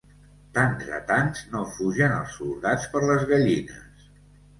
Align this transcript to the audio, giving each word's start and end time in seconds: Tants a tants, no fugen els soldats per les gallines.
Tants 0.53 0.85
a 0.99 1.01
tants, 1.09 1.43
no 1.51 1.61
fugen 1.73 2.15
els 2.21 2.31
soldats 2.37 2.87
per 2.95 3.03
les 3.11 3.27
gallines. 3.33 4.09